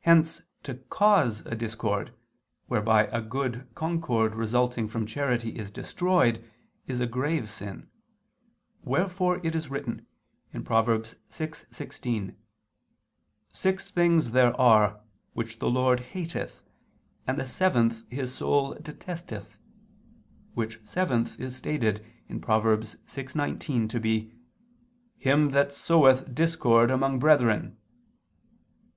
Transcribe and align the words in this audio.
Hence 0.00 0.42
to 0.64 0.74
cause 0.74 1.46
a 1.46 1.54
discord, 1.54 2.12
whereby 2.66 3.04
a 3.06 3.20
good 3.22 3.68
concord 3.76 4.34
resulting 4.34 4.88
from 4.88 5.06
charity 5.06 5.50
is 5.56 5.70
destroyed, 5.70 6.42
is 6.88 6.98
a 6.98 7.06
grave 7.06 7.48
sin: 7.48 7.88
wherefore 8.82 9.40
it 9.46 9.54
is 9.54 9.70
written 9.70 10.04
(Prov. 10.64 10.86
6:16): 10.88 12.34
"Six 13.52 13.90
things 13.92 14.32
there 14.32 14.60
are, 14.60 15.00
which 15.34 15.60
the 15.60 15.70
Lord 15.70 16.00
hateth, 16.00 16.64
and 17.24 17.38
the 17.38 17.46
seventh 17.46 18.10
His 18.10 18.34
soul 18.34 18.74
detesteth," 18.74 19.56
which 20.54 20.80
seventh 20.84 21.38
is 21.38 21.54
stated 21.54 22.04
(Prov. 22.42 22.64
6:19) 22.64 23.88
to 23.88 24.00
be 24.00 24.32
"him 25.16 25.52
that 25.52 25.72
soweth 25.72 26.34
discord 26.34 26.90
among 26.90 27.20
brethren." 27.20 27.76